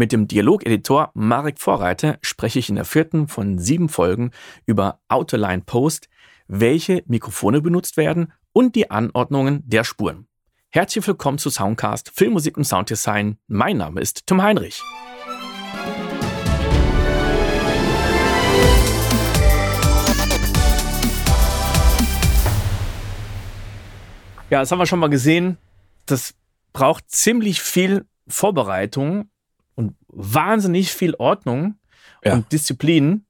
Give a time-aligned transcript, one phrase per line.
[0.00, 4.30] Mit dem Dialogeditor Marek Vorreiter spreche ich in der vierten von sieben Folgen
[4.64, 6.08] über Autoline Post,
[6.48, 10.26] welche Mikrofone benutzt werden und die Anordnungen der Spuren.
[10.70, 13.36] Herzlich willkommen zu Soundcast Filmmusik und Sounddesign.
[13.46, 14.82] Mein Name ist Tim Heinrich.
[24.48, 25.58] Ja, das haben wir schon mal gesehen.
[26.06, 26.32] Das
[26.72, 29.28] braucht ziemlich viel Vorbereitung
[29.80, 31.76] und wahnsinnig viel Ordnung
[32.22, 32.34] ja.
[32.34, 33.24] und Disziplin,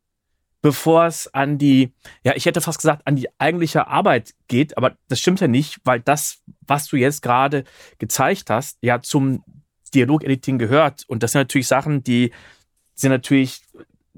[0.63, 4.97] bevor es an die, ja, ich hätte fast gesagt, an die eigentliche Arbeit geht, aber
[5.09, 7.65] das stimmt ja nicht, weil das, was du jetzt gerade
[7.99, 9.45] gezeigt hast, ja zum
[9.95, 11.05] Dialogediting gehört.
[11.09, 12.33] Und das sind natürlich Sachen, die
[12.95, 13.63] sind natürlich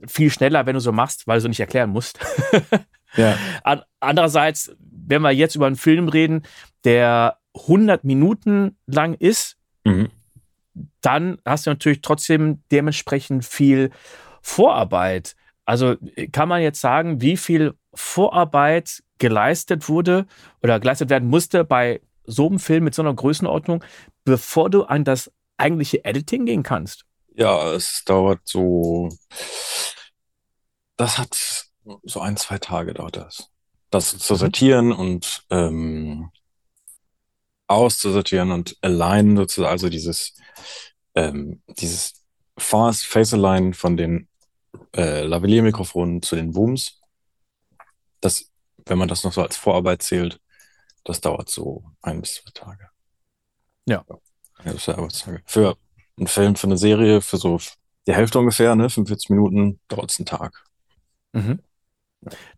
[0.06, 2.18] viel schneller, wenn du so machst, weil du so nicht erklären musst.
[3.16, 3.36] ja.
[4.00, 6.42] Andererseits, wenn wir jetzt über einen Film reden,
[6.84, 10.10] der 100 Minuten lang ist, mhm.
[11.00, 13.90] Dann hast du natürlich trotzdem dementsprechend viel
[14.40, 15.36] Vorarbeit.
[15.64, 15.96] Also
[16.32, 20.26] kann man jetzt sagen, wie viel Vorarbeit geleistet wurde
[20.62, 23.84] oder geleistet werden musste bei so einem Film mit so einer Größenordnung,
[24.24, 27.04] bevor du an das eigentliche Editing gehen kannst?
[27.34, 29.08] Ja, es dauert so,
[30.96, 31.66] das hat
[32.02, 33.48] so ein, zwei Tage dauert das.
[33.90, 34.38] Das zu mhm.
[34.38, 36.30] sortieren und ähm,
[37.66, 40.34] auszusortieren und alignen sozusagen, also dieses,
[41.14, 42.24] ähm, dieses
[42.58, 44.28] Fast Face Align von den
[44.94, 47.00] äh, Lavalier-Mikrofonen zu den Booms.
[48.20, 48.50] Das,
[48.86, 50.40] wenn man das noch so als Vorarbeit zählt,
[51.04, 52.88] das dauert so ein bis zwei Tage.
[53.86, 54.04] Ja.
[54.64, 55.42] Ja, das Arbeitstage.
[55.46, 55.76] Für
[56.16, 57.58] einen Film, für eine Serie, für so
[58.06, 60.64] die Hälfte ungefähr, ne, 45 Minuten, dauert es einen Tag.
[61.32, 61.60] Mhm.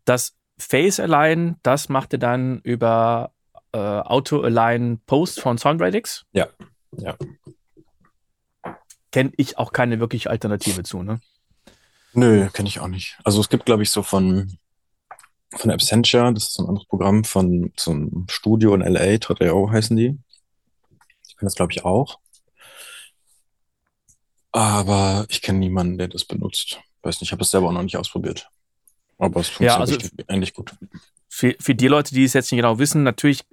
[0.04, 3.33] Das Face Align, das macht ihr dann über
[3.74, 6.24] äh, Auto-Align Post von Soundradix.
[6.32, 6.48] Ja,
[6.96, 7.16] ja.
[9.10, 11.20] Kenne ich auch keine wirklich Alternative zu, ne?
[12.12, 13.18] Nö, kenne ich auch nicht.
[13.24, 14.58] Also es gibt, glaube ich, so von,
[15.56, 19.70] von Absentia, das ist so ein anderes Programm von so einem Studio in LA, Tradeo
[19.70, 20.16] heißen die.
[21.26, 22.20] Ich kenne das, glaube ich, auch.
[24.52, 26.78] Aber ich kenne niemanden, der das benutzt.
[27.02, 28.48] Weiß nicht, ich habe es selber auch noch nicht ausprobiert.
[29.18, 30.72] Aber es funktioniert ja, also eigentlich gut.
[31.28, 33.44] Für, für die Leute, die es jetzt nicht genau wissen, natürlich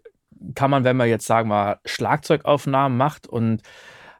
[0.55, 3.61] kann man, wenn man jetzt sagen wir Schlagzeugaufnahmen macht und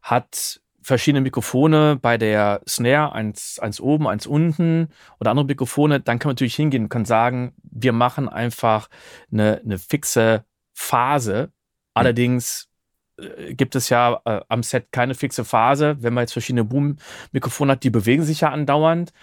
[0.02, 4.90] hat verschiedene Mikrofone bei der Snare, eins, eins oben, eins unten
[5.20, 8.90] oder andere Mikrofone, dann kann man natürlich hingehen und kann sagen, wir machen einfach
[9.32, 10.44] eine, eine fixe
[10.74, 11.52] Phase.
[11.94, 12.70] Allerdings
[13.18, 15.98] äh, gibt es ja äh, am Set keine fixe Phase.
[16.00, 19.14] Wenn man jetzt verschiedene Boom-Mikrofone hat, die bewegen sich ja andauernd.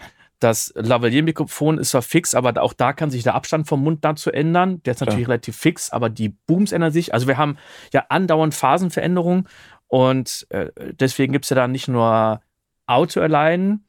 [0.41, 4.31] Das Lavalier-Mikrofon ist zwar fix, aber auch da kann sich der Abstand vom Mund dazu
[4.31, 4.82] ändern.
[4.84, 5.28] Der ist natürlich ja.
[5.28, 7.12] relativ fix, aber die Booms ändern sich.
[7.12, 7.59] Also wir haben
[7.93, 9.48] ja andauernd Phasenveränderungen
[9.88, 12.41] und äh, deswegen gibt es ja da nicht nur
[12.87, 13.84] Auto-Align,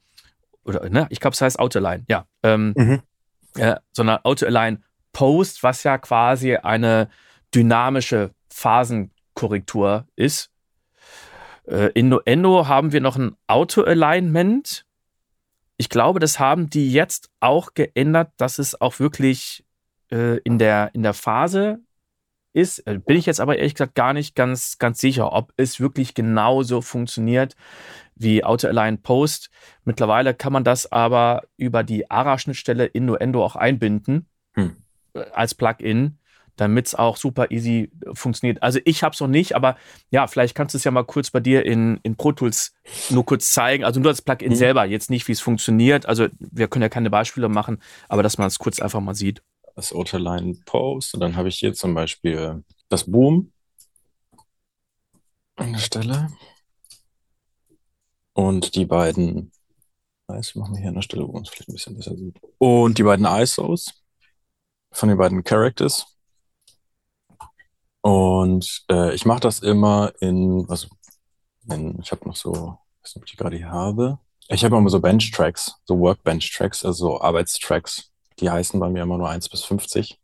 [0.66, 3.02] oder ne, ich glaube, es heißt Auto-Align, ja, ähm, mhm.
[3.56, 4.84] äh, sondern Auto-Align
[5.14, 7.10] Post, was ja quasi eine
[7.54, 10.52] dynamische Phasenkorrektur ist.
[11.66, 14.86] Äh, in Nuendo haben wir noch ein Auto-Alignment
[15.80, 19.66] ich glaube, das haben die jetzt auch geändert, dass es auch wirklich
[20.12, 21.80] äh, in, der, in der Phase
[22.52, 22.80] ist.
[22.80, 26.14] Äh, bin ich jetzt aber ehrlich gesagt gar nicht ganz, ganz sicher, ob es wirklich
[26.14, 27.56] genauso funktioniert
[28.16, 29.52] wie Auto-Align Post.
[29.86, 34.76] Mittlerweile kann man das aber über die ARA-Schnittstelle in Nuendo auch einbinden hm.
[35.14, 36.19] Äh, als Plugin
[36.60, 38.62] damit es auch super easy funktioniert.
[38.62, 39.78] Also ich habe es noch nicht, aber
[40.12, 42.74] ja, vielleicht kannst du es ja mal kurz bei dir in, in Pro Tools
[43.10, 43.84] nur kurz zeigen.
[43.84, 44.56] Also nur das Plugin mhm.
[44.56, 46.06] selber, jetzt nicht, wie es funktioniert.
[46.06, 49.42] Also wir können ja keine Beispiele machen, aber dass man es kurz einfach mal sieht.
[49.76, 53.52] Das Autoline Post und dann habe ich hier zum Beispiel das Boom
[55.56, 56.30] an der Stelle
[58.34, 59.52] und die beiden
[60.30, 62.40] Nice, machen wir hier an der Stelle, wo man es vielleicht ein bisschen besser sieht.
[62.60, 64.04] Und die beiden ISOs
[64.92, 66.19] von den beiden Characters.
[68.10, 70.88] Und äh, ich mache das immer in, also
[71.70, 74.18] in, ich habe noch so, ich weiß nicht, ob ich die gerade hier habe.
[74.48, 78.12] Ich habe immer so Bench-Tracks, so Workbench-Tracks, also Arbeitstracks.
[78.40, 80.20] Die heißen bei mir immer nur 1 bis 50.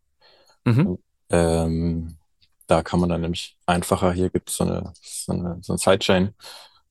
[0.63, 0.87] Mhm.
[0.87, 0.99] Und,
[1.29, 2.17] ähm,
[2.65, 6.33] da kann man dann nämlich einfacher, hier gibt so es so eine, so eine Sidechain,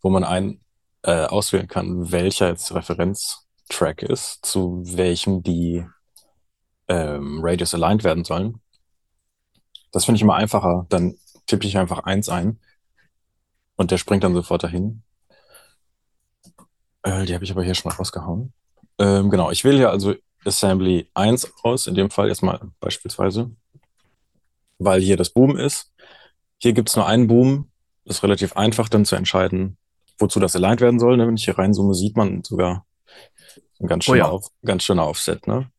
[0.00, 0.60] wo man ein,
[1.02, 5.84] äh, auswählen kann, welcher jetzt Referenztrack ist, zu welchem die
[6.86, 8.60] ähm, Radius aligned werden sollen.
[9.94, 10.86] Das finde ich immer einfacher.
[10.88, 11.14] Dann
[11.46, 12.58] tippe ich einfach eins ein
[13.76, 15.02] und der springt dann sofort dahin.
[17.02, 18.52] Äh, die habe ich aber hier schon rausgehauen.
[18.98, 20.14] Ähm, genau, ich wähle hier also
[20.44, 23.50] Assembly 1 aus, in dem Fall jetzt mal beispielsweise,
[24.78, 25.92] weil hier das Boom ist.
[26.58, 27.70] Hier gibt es nur einen Boom.
[28.04, 29.78] Das ist relativ einfach dann zu entscheiden,
[30.18, 31.16] wozu das aligned werden soll.
[31.16, 31.26] Ne?
[31.26, 32.84] Wenn ich hier reinzoome, sieht man sogar
[33.80, 34.28] ein ganz schöner, Oh ja.
[34.28, 35.46] auf, ganz schöner Offset.
[35.46, 35.70] Ne?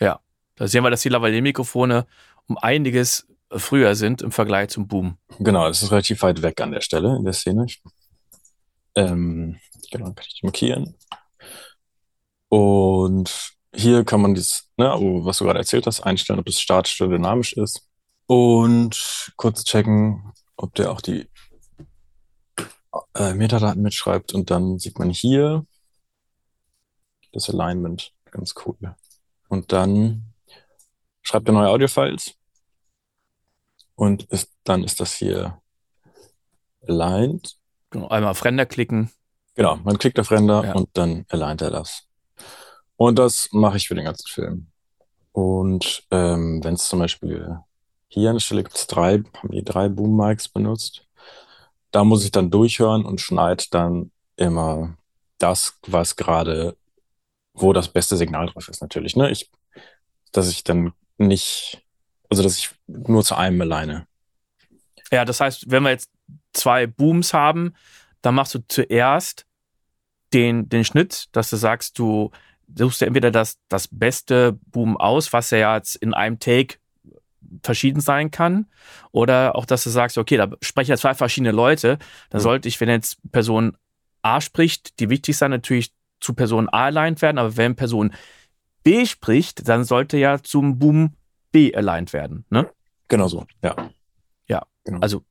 [0.00, 0.20] Ja,
[0.54, 2.06] da sehen wir, dass die Lavalier-Mikrofone
[2.46, 5.18] um einiges früher sind im Vergleich zum Boom.
[5.38, 7.66] Genau, das ist relativ weit weg an der Stelle in der Szene.
[8.94, 9.58] Ähm,
[9.90, 10.94] genau, kann ich markieren.
[12.48, 16.60] Und hier kann man dieses, ne, oh, was du gerade erzählt hast, einstellen, ob es
[16.60, 17.88] statisch oder dynamisch ist.
[18.26, 21.28] Und kurz checken, ob der auch die
[23.14, 24.34] äh, Metadaten mitschreibt.
[24.34, 25.64] Und dann sieht man hier
[27.32, 28.12] das Alignment.
[28.30, 28.76] Ganz cool.
[29.48, 30.34] Und dann
[31.22, 32.37] schreibt er neue Audio-Files.
[33.98, 35.60] Und ist, dann ist das hier
[36.86, 37.56] aligned.
[37.90, 39.10] Genau, einmal auf Render klicken.
[39.56, 40.74] Genau, man klickt auf Render Ja.
[40.74, 42.04] und dann alignt er das.
[42.96, 44.68] Und das mache ich für den ganzen Film.
[45.32, 47.58] Und ähm, wenn es zum Beispiel
[48.06, 51.04] hier an der Stelle gibt es drei, haben die drei Boom Mics benutzt.
[51.90, 54.96] Da muss ich dann durchhören und schneide dann immer
[55.38, 56.76] das, was gerade,
[57.52, 59.16] wo das beste Signal drauf ist, natürlich.
[59.16, 59.28] Ne?
[59.30, 59.50] Ich,
[60.30, 61.82] dass ich dann nicht,
[62.28, 64.06] also dass ich nur zu einem alleine.
[65.10, 66.10] Ja, das heißt, wenn wir jetzt
[66.52, 67.74] zwei Booms haben,
[68.22, 69.46] dann machst du zuerst
[70.32, 72.30] den, den Schnitt, dass du sagst, du
[72.74, 76.76] suchst ja entweder das, das beste Boom aus, was ja jetzt in einem Take
[77.62, 78.66] verschieden sein kann,
[79.10, 81.98] oder auch, dass du sagst, okay, da sprechen ja zwei verschiedene Leute,
[82.28, 82.42] dann Mhm.
[82.42, 83.78] sollte ich, wenn jetzt Person
[84.20, 88.12] A spricht, die wichtig sein, natürlich zu Person A aligned werden, aber wenn Person
[88.82, 91.14] B spricht, dann sollte ja zum Boom
[91.50, 92.70] B aligned werden, ne?
[93.08, 93.90] Genau so, ja.
[94.48, 95.00] Ja, genau.
[95.00, 95.24] also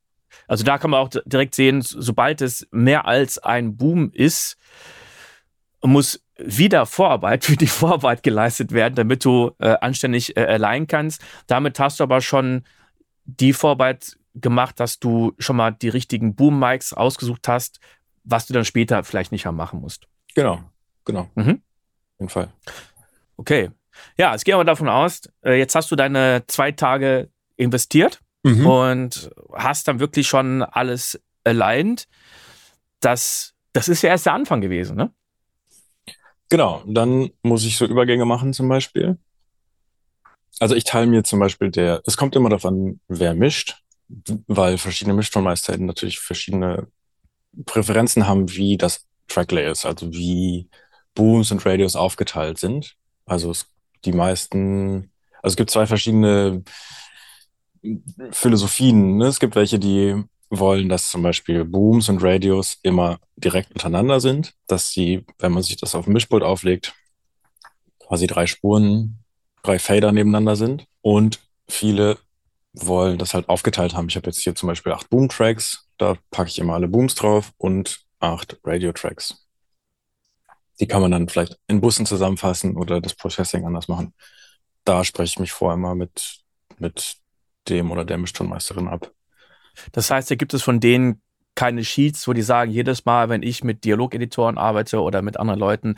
[0.46, 4.56] also da kann man auch direkt sehen, sobald es mehr als ein Boom ist,
[5.82, 11.22] muss wieder Vorarbeit für die Vorarbeit geleistet werden, damit du äh, anständig äh, allein kannst.
[11.46, 12.64] Damit hast du aber schon
[13.24, 17.80] die Vorarbeit gemacht, dass du schon mal die richtigen Boom-Mics ausgesucht hast,
[18.24, 20.06] was du dann später vielleicht nicht mehr machen musst.
[20.34, 20.62] Genau,
[21.04, 21.28] genau.
[21.34, 21.50] Mhm.
[21.50, 22.52] Auf jeden Fall.
[23.36, 23.70] Okay.
[24.16, 28.20] Ja, jetzt gehen wir davon aus, äh, jetzt hast du deine zwei Tage investiert.
[28.42, 28.66] Mhm.
[28.66, 32.06] und hast dann wirklich schon alles aligned.
[33.00, 35.12] Das, das ist ja erst der Anfang gewesen, ne?
[36.48, 39.18] Genau, dann muss ich so Übergänge machen zum Beispiel.
[40.60, 43.82] Also ich teile mir zum Beispiel der, es kommt immer darauf an, wer mischt,
[44.46, 46.88] weil verschiedene Mischtonmeister natürlich verschiedene
[47.66, 50.70] Präferenzen haben, wie das Tracklay ist, also wie
[51.14, 52.96] Booms und Radios aufgeteilt sind.
[53.26, 53.66] Also es,
[54.04, 55.10] die meisten,
[55.42, 56.62] also es gibt zwei verschiedene
[58.30, 59.16] Philosophien.
[59.16, 59.26] Ne?
[59.26, 64.54] Es gibt welche, die wollen, dass zum Beispiel Booms und Radios immer direkt untereinander sind,
[64.66, 66.94] dass sie, wenn man sich das auf dem Mischpult auflegt,
[67.98, 69.18] quasi drei Spuren,
[69.62, 70.86] drei Fader nebeneinander sind.
[71.02, 72.18] Und viele
[72.72, 74.08] wollen das halt aufgeteilt haben.
[74.08, 77.52] Ich habe jetzt hier zum Beispiel acht Boom-Tracks, da packe ich immer alle Booms drauf
[77.58, 79.47] und acht Radio-Tracks.
[80.80, 84.14] Die kann man dann vielleicht in Bussen zusammenfassen oder das Processing anders machen.
[84.84, 86.40] Da spreche ich mich vorher immer mit,
[86.78, 87.16] mit
[87.68, 89.10] dem oder der Mischtonmeisterin ab.
[89.92, 91.20] Das heißt, da gibt es von denen
[91.54, 95.58] keine Sheets, wo die sagen, jedes Mal, wenn ich mit Dialogeditoren arbeite oder mit anderen
[95.58, 95.96] Leuten,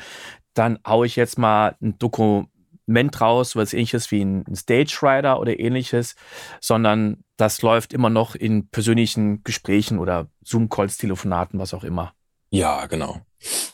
[0.55, 5.61] dann haue ich jetzt mal ein Dokument raus, was ähnliches wie ein Stage Rider oder
[5.61, 6.17] ähnliches,
[6.61, 12.15] sondern das läuft immer noch in persönlichen Gesprächen oder Zoom-Calls, Telefonaten, was auch immer.
[12.51, 13.21] Ja, genau.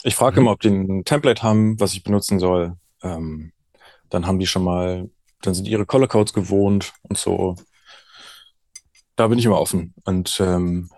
[0.02, 0.46] Ich frage Mhm.
[0.46, 2.76] immer, ob die ein Template haben, was ich benutzen soll.
[3.02, 3.52] Ähm,
[4.11, 5.11] dann haben die schon mal,
[5.42, 7.56] dann sind ihre Color Codes gewohnt und so.
[9.16, 10.90] Da bin ich immer offen und ähm,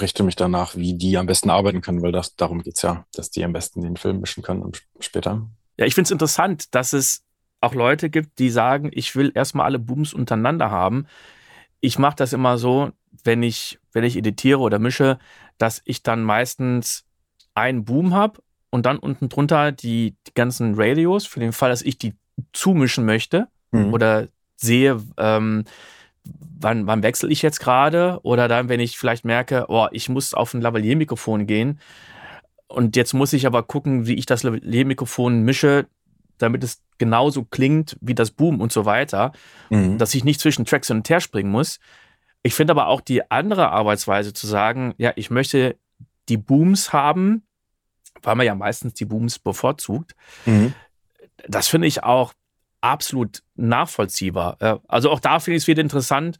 [0.00, 3.30] richte mich danach, wie die am besten arbeiten können, weil das darum geht's ja, dass
[3.30, 5.46] die am besten den Film mischen können und später.
[5.76, 7.22] Ja, ich finde es interessant, dass es
[7.60, 11.06] auch Leute gibt, die sagen, ich will erstmal alle Booms untereinander haben.
[11.80, 12.90] Ich mache das immer so,
[13.24, 15.18] wenn ich, wenn ich editiere oder mische,
[15.58, 17.04] dass ich dann meistens
[17.54, 21.82] einen Boom habe und dann unten drunter die, die ganzen Radios, für den Fall, dass
[21.82, 22.14] ich die
[22.52, 23.92] zumischen möchte Mhm.
[23.92, 25.64] oder sehe, ähm,
[26.60, 30.32] wann, wann wechsle ich jetzt gerade oder dann, wenn ich vielleicht merke, oh, ich muss
[30.34, 31.78] auf ein Lavalier-Mikrofon gehen
[32.66, 35.86] und jetzt muss ich aber gucken, wie ich das Lavalier-Mikrofon mische,
[36.38, 39.32] damit es genauso klingt wie das Boom und so weiter,
[39.70, 39.98] Mhm.
[39.98, 41.78] dass ich nicht zwischen Tracks hin und her springen muss.
[42.46, 45.76] Ich finde aber auch die andere Arbeitsweise zu sagen, ja, ich möchte
[46.28, 47.42] die Booms haben,
[48.22, 50.14] weil man ja meistens die Booms bevorzugt,
[50.46, 50.74] Mhm.
[51.48, 52.34] das finde ich auch
[52.82, 54.56] absolut nachvollziehbar.
[54.60, 56.38] Äh, Also auch da finde ich es wieder interessant,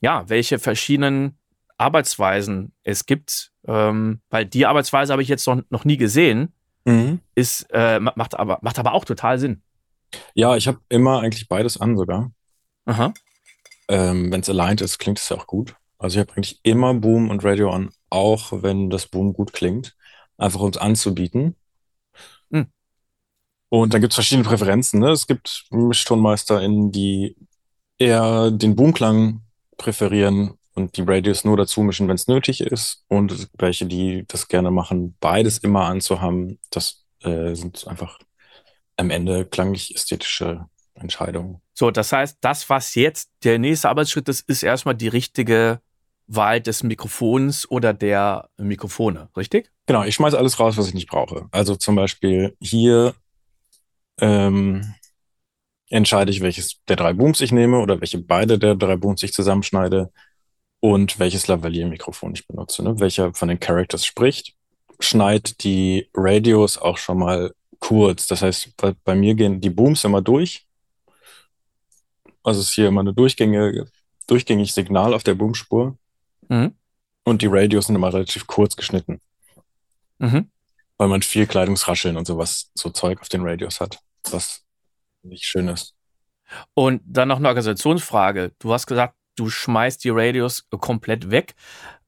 [0.00, 1.36] ja, welche verschiedenen
[1.78, 6.52] Arbeitsweisen es gibt, ähm, weil die Arbeitsweise habe ich jetzt noch, noch nie gesehen,
[6.84, 7.20] Mhm.
[7.34, 9.62] ist, äh, ma- macht, aber, macht aber auch total Sinn.
[10.34, 12.30] Ja, ich habe immer eigentlich beides an sogar.
[12.86, 13.12] Aha.
[13.90, 15.74] Ähm, wenn es aligned ist, klingt es ja auch gut.
[15.98, 19.96] Also ich habe eigentlich immer Boom und Radio an, auch wenn das Boom gut klingt.
[20.38, 21.56] einfach um es anzubieten.
[22.50, 22.68] Mhm.
[23.68, 25.00] Und dann gibt es verschiedene Präferenzen.
[25.00, 25.10] Ne?
[25.10, 27.36] Es gibt MischtonmeisterInnen, die
[27.98, 29.42] eher den Boomklang
[29.76, 33.04] präferieren und die Radios nur dazu mischen, wenn es nötig ist.
[33.08, 36.60] Und welche, die das gerne machen, beides immer anzuhaben.
[36.70, 38.20] Das äh, sind einfach
[38.96, 41.60] am Ende klanglich ästhetische Entscheidungen.
[41.80, 45.80] So, das heißt, das, was jetzt der nächste Arbeitsschritt ist, ist erstmal die richtige
[46.26, 49.70] Wahl des Mikrofons oder der Mikrofone, richtig?
[49.86, 51.48] Genau, ich schmeiße alles raus, was ich nicht brauche.
[51.52, 53.14] Also zum Beispiel hier
[54.20, 54.94] ähm,
[55.88, 59.32] entscheide ich, welches der drei Booms ich nehme oder welche beide der drei Booms ich
[59.32, 60.12] zusammenschneide
[60.80, 62.82] und welches Lavalier-Mikrofon ich benutze.
[62.82, 63.00] Ne?
[63.00, 64.54] Welcher von den Characters spricht,
[64.98, 68.26] schneidet die Radios auch schon mal kurz.
[68.26, 70.66] Das heißt, bei, bei mir gehen die Booms immer durch.
[72.42, 73.86] Also ist hier immer eine durchgängige,
[74.26, 75.96] durchgängig Signal auf der Boomspur.
[76.48, 76.74] Mhm.
[77.24, 79.20] Und die Radios sind immer relativ kurz geschnitten.
[80.18, 80.50] Mhm.
[80.96, 83.98] Weil man viel Kleidungsrascheln und sowas, so Zeug auf den Radios hat,
[84.30, 84.62] was
[85.22, 85.94] nicht schön ist.
[86.74, 88.52] Und dann noch eine Organisationsfrage.
[88.58, 91.54] Du hast gesagt, du schmeißt die Radios komplett weg.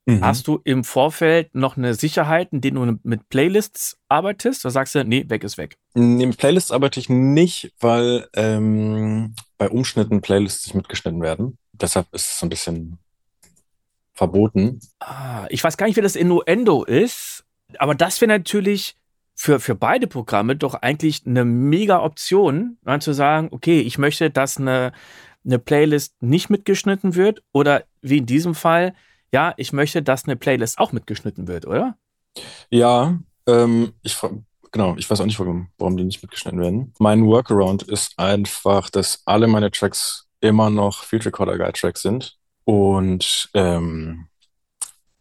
[0.05, 0.25] Mhm.
[0.25, 4.65] Hast du im Vorfeld noch eine Sicherheit, in denen du mit Playlists arbeitest?
[4.65, 5.77] Oder sagst du, nee, weg ist weg?
[5.95, 11.57] Nee, mit Playlists arbeite ich nicht, weil ähm, bei Umschnitten Playlists nicht mitgeschnitten werden.
[11.73, 12.99] Deshalb ist es so ein bisschen
[14.13, 14.81] verboten.
[15.01, 17.45] Ah, ich weiß gar nicht, wie das Innuendo ist,
[17.79, 18.97] aber das wäre natürlich
[19.35, 24.31] für, für beide Programme doch eigentlich eine mega Option, dann zu sagen, okay, ich möchte,
[24.31, 24.93] dass eine,
[25.45, 28.95] eine Playlist nicht mitgeschnitten wird oder wie in diesem Fall,
[29.33, 31.97] ja, ich möchte, dass eine Playlist auch mitgeschnitten wird, oder?
[32.71, 34.17] Ja, ähm, ich
[34.71, 36.95] genau, ich weiß auch nicht, warum, warum die nicht mitgeschnitten werden.
[36.99, 42.37] Mein Workaround ist einfach, dass alle meine Tracks immer noch Field Recorder Guide Tracks sind.
[42.65, 44.29] Und ähm,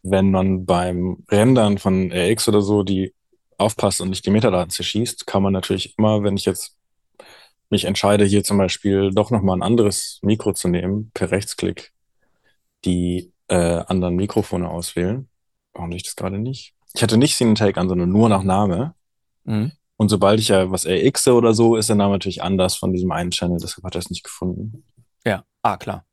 [0.03, 3.13] wenn man beim Rendern von RX oder so die
[3.57, 6.75] aufpasst und nicht die Metadaten zerschießt, kann man natürlich immer, wenn ich jetzt
[7.69, 11.91] mich entscheide, hier zum Beispiel doch nochmal ein anderes Mikro zu nehmen, per Rechtsklick
[12.83, 15.27] die äh, anderen Mikrofone auswählen.
[15.73, 16.73] Warum ich das gerade nicht?
[16.93, 18.95] Ich hatte nicht Scene Take an, sondern nur nach Name.
[19.43, 19.73] Mhm.
[19.97, 23.11] Und sobald ich ja was RXe oder so, ist der Name natürlich anders von diesem
[23.11, 24.85] einen Channel, deshalb hat er es nicht gefunden.
[25.25, 26.05] Ja, ah, klar.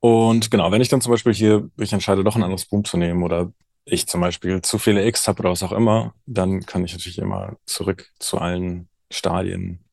[0.00, 2.96] Und genau, wenn ich dann zum Beispiel hier, ich entscheide doch ein anderes Boom zu
[2.96, 3.52] nehmen oder
[3.84, 7.18] ich zum Beispiel zu viele X habe oder was auch immer, dann kann ich natürlich
[7.18, 9.84] immer zurück zu allen Stadien.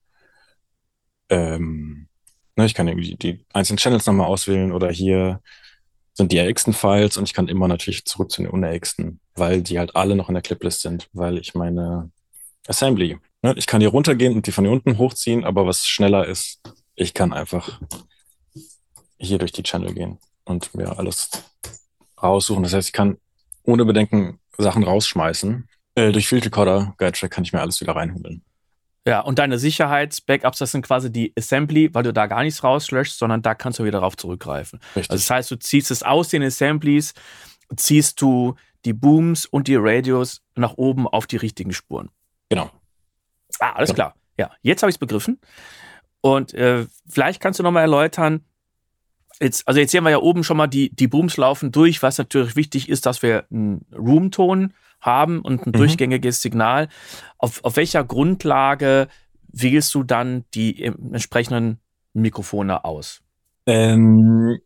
[1.29, 2.07] Ähm,
[2.55, 5.41] ne, ich kann irgendwie die einzelnen Channels nochmal auswählen oder hier
[6.19, 9.79] sind die rx Files und ich kann immer natürlich zurück zu den UNRXen, weil die
[9.79, 12.11] halt alle noch in der Cliplist sind, weil ich meine
[12.67, 16.27] Assembly, ne, ich kann hier runtergehen und die von hier unten hochziehen, aber was schneller
[16.27, 16.61] ist,
[16.95, 17.79] ich kann einfach
[19.17, 21.29] hier durch die Channel gehen und mir alles
[22.21, 22.63] raussuchen.
[22.63, 23.17] Das heißt, ich kann
[23.63, 25.69] ohne Bedenken Sachen rausschmeißen.
[25.95, 28.43] Äh, durch Field Recorder Guide Track kann ich mir alles wieder reinholen.
[29.07, 33.17] Ja, und deine Sicherheitsbackups, das sind quasi die Assembly, weil du da gar nichts rauslöschst,
[33.17, 34.79] sondern da kannst du wieder drauf zurückgreifen.
[34.95, 35.09] Richtig.
[35.09, 37.13] Also das heißt, du ziehst es aus den Assemblies,
[37.75, 42.09] ziehst du die Booms und die Radios nach oben auf die richtigen Spuren.
[42.49, 42.69] Genau.
[43.59, 43.95] Ah, alles genau.
[43.95, 44.15] klar.
[44.37, 45.39] Ja, jetzt habe ich es begriffen.
[46.21, 48.45] Und äh, vielleicht kannst du nochmal erläutern,
[49.41, 52.17] Jetzt, also jetzt sehen wir ja oben schon mal die, die Booms laufen durch, was
[52.17, 55.73] natürlich wichtig ist, dass wir einen Roomton haben und ein mhm.
[55.73, 56.89] durchgängiges Signal.
[57.37, 59.07] Auf, auf welcher Grundlage
[59.47, 61.79] wählst du dann die entsprechenden
[62.13, 63.21] Mikrofone aus?
[63.65, 64.59] Ähm,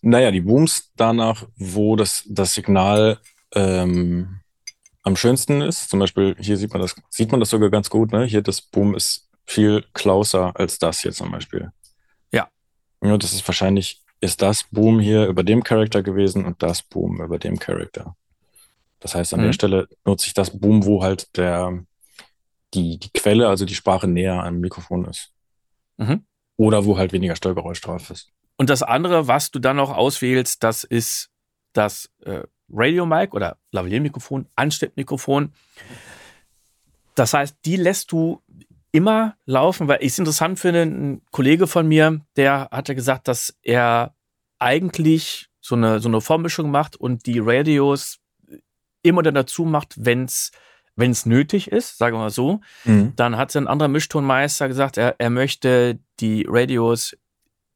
[0.00, 3.18] naja, die Booms danach, wo das, das Signal
[3.54, 4.40] ähm,
[5.02, 5.88] am schönsten ist.
[5.90, 8.12] Zum Beispiel hier sieht man das, sieht man das sogar ganz gut.
[8.12, 8.24] Ne?
[8.24, 11.70] Hier das Boom ist viel closer als das hier zum Beispiel.
[12.32, 12.48] Ja.
[13.02, 17.22] Ja, das ist wahrscheinlich ist das Boom hier über dem Charakter gewesen und das Boom
[17.22, 18.16] über dem Charakter.
[19.00, 19.44] Das heißt, an mhm.
[19.44, 21.84] der Stelle nutze ich das Boom, wo halt der,
[22.74, 25.32] die, die Quelle, also die Sprache näher am Mikrofon ist.
[25.96, 26.24] Mhm.
[26.56, 28.30] Oder wo halt weniger Störgeräusch drauf ist.
[28.56, 31.30] Und das andere, was du dann noch auswählst, das ist
[31.72, 35.52] das äh, Radio-Mic oder Lavalier-Mikrofon, Ansteckmikrofon.
[37.14, 38.42] Das heißt, die lässt du
[38.90, 43.56] immer laufen, weil ich es interessant finde, ein Kollege von mir, der hatte gesagt, dass
[43.62, 44.14] er
[44.58, 48.18] eigentlich so eine, so eine Vormischung macht und die Radios
[49.02, 50.50] immer dann dazu macht, wenn es
[50.98, 52.60] wenn es nötig ist, sagen wir mal so.
[52.84, 53.12] Mhm.
[53.14, 57.16] Dann hat ein anderer Mischtonmeister gesagt, er, er möchte die Radios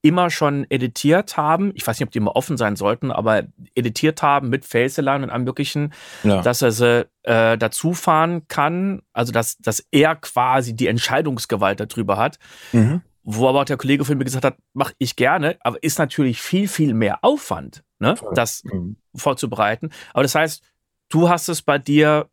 [0.02, 1.70] immer schon editiert haben.
[1.74, 3.44] Ich weiß nicht, ob die immer offen sein sollten, aber
[3.76, 5.92] editiert haben mit Faceline und allem Möglichen,
[6.24, 6.42] ja.
[6.42, 9.02] dass er sie äh, dazu fahren kann.
[9.12, 12.38] Also, dass, dass er quasi die Entscheidungsgewalt darüber hat.
[12.72, 13.02] Mhm.
[13.22, 16.42] Wo aber auch der Kollege von mir gesagt hat, mache ich gerne, aber ist natürlich
[16.42, 18.96] viel, viel mehr Aufwand, ne, das mhm.
[19.14, 19.90] vorzubereiten.
[20.12, 20.64] Aber das heißt,
[21.12, 22.28] du hast es bei dir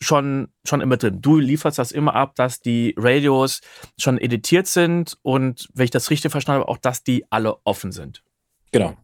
[0.00, 1.20] schon, schon immer drin.
[1.20, 3.60] Du lieferst das immer ab, dass die Radios
[3.98, 7.92] schon editiert sind und, wenn ich das richtig verstanden habe, auch, dass die alle offen
[7.92, 8.22] sind.
[8.72, 8.96] Genau.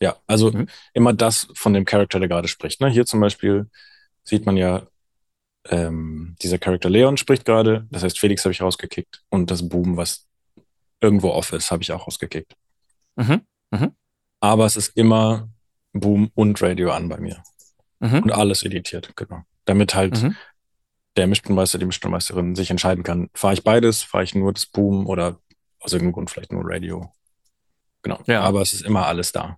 [0.00, 0.68] Ja, also mhm.
[0.92, 2.80] immer das von dem Charakter, der gerade spricht.
[2.80, 2.88] Ne?
[2.90, 3.68] Hier zum Beispiel
[4.22, 4.82] sieht man ja,
[5.70, 7.86] ähm, dieser Charakter Leon spricht gerade.
[7.90, 10.26] Das heißt, Felix habe ich rausgekickt und das Boom, was
[11.00, 12.54] irgendwo off ist, habe ich auch rausgekickt.
[13.16, 13.42] Mhm.
[13.70, 13.92] Mhm.
[14.40, 15.48] Aber es ist immer
[15.92, 17.42] Boom und Radio an bei mir.
[18.04, 18.24] Mhm.
[18.24, 19.42] Und alles editiert, genau.
[19.64, 20.36] Damit halt mhm.
[21.16, 25.06] der Mischtonmeister, die Mischtonmeisterin sich entscheiden kann, fahre ich beides, fahre ich nur das Boom
[25.06, 25.38] oder
[25.80, 27.10] aus irgendeinem Grund vielleicht nur Radio.
[28.02, 28.20] Genau.
[28.26, 28.42] Ja.
[28.42, 29.56] Aber es ist immer alles da.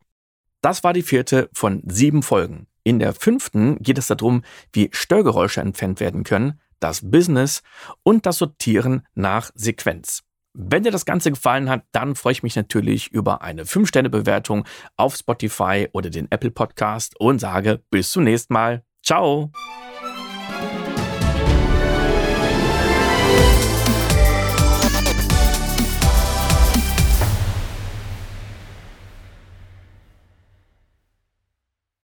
[0.60, 2.68] Das war die vierte von sieben Folgen.
[2.84, 7.62] In der fünften geht es darum, wie Störgeräusche entfernt werden können, das Business
[8.04, 10.22] und das Sortieren nach Sequenz.
[10.58, 14.64] Wenn dir das Ganze gefallen hat, dann freue ich mich natürlich über eine 5-Sterne-Bewertung
[14.96, 18.82] auf Spotify oder den Apple Podcast und sage bis zum nächsten Mal.
[19.04, 19.52] Ciao!